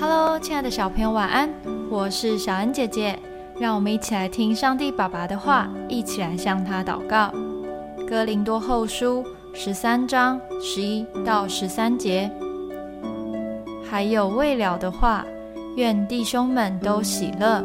[0.00, 1.48] Hello，亲爱的小朋友，晚安！
[1.88, 3.16] 我是小恩姐姐，
[3.60, 7.32] 让我们一起来听上帝爸爸的话，一起来向他祷告。
[8.08, 12.28] 哥林多后书十三章十一到十三节，
[13.88, 15.24] 还有未了的话，
[15.76, 17.64] 愿弟兄们都喜乐，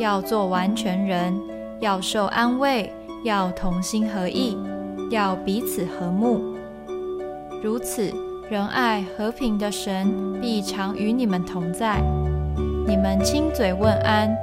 [0.00, 1.32] 要做完全人，
[1.78, 2.92] 要受安慰，
[3.22, 4.58] 要同心合意，
[5.10, 6.42] 要彼此和睦，
[7.62, 8.12] 如此。
[8.50, 12.02] 仁爱和平的神必常与你们同在。
[12.86, 14.36] 你们亲嘴问安，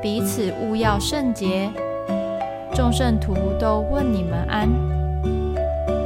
[0.00, 1.70] 彼此勿要圣洁。
[2.74, 4.68] 众圣徒都问你们安。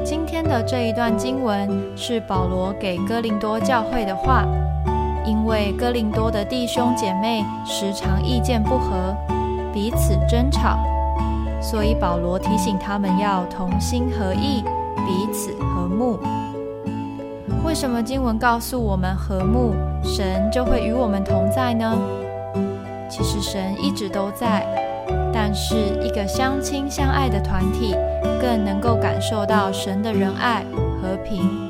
[0.05, 4.45] 今天的这一段经文是保罗给哥林多教会的话，
[5.25, 9.17] 因为哥林多的弟兄姐妹时常意见不合，
[9.73, 10.79] 彼此争吵，
[11.63, 14.63] 所以保罗提醒他们要同心合意，
[15.07, 16.19] 彼此和睦。
[17.77, 21.95] 为什么经文告诉我们和睦，神就会与我们同在呢？
[23.07, 24.67] 其实神一直都在，
[25.31, 27.95] 但是一个相亲相爱的团体
[28.41, 30.65] 更能够感受到神的仁爱
[31.03, 31.69] 和平。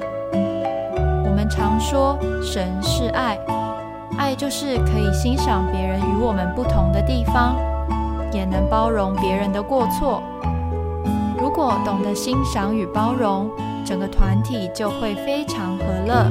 [1.25, 3.37] 我们常说神是爱，
[4.17, 7.57] 爱就是可以欣赏别人与我们不同的地方，
[8.31, 10.23] 也能包容别人的过错。
[11.47, 13.49] 如果懂得欣赏与包容，
[13.85, 16.29] 整个团体就会非常和乐，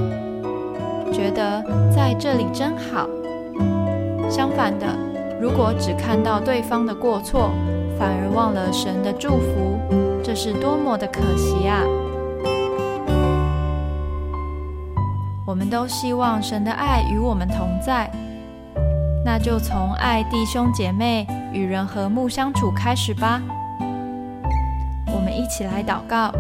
[1.09, 3.07] 觉得在这里真好。
[4.29, 4.85] 相反的，
[5.39, 7.49] 如果只看到对方的过错，
[7.97, 9.79] 反而忘了神的祝福，
[10.21, 11.81] 这是多么的可惜啊！
[15.47, 18.11] 我们都希望神的爱与我们同在，
[19.23, 23.41] 那就从爱弟兄姐妹、与人和睦相处开始吧。
[25.35, 26.31] 一起来祷告。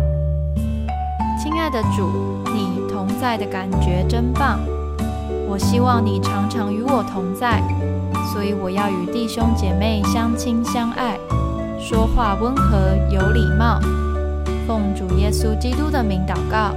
[1.37, 2.09] 亲爱的主，
[2.53, 4.59] 你同在的感觉真棒。
[5.47, 7.61] 我希望你常常与我同在，
[8.33, 11.17] 所以我要与弟兄姐妹相亲相爱，
[11.79, 13.79] 说话温和有礼貌。
[14.67, 16.73] 奉主耶稣基督的名祷告，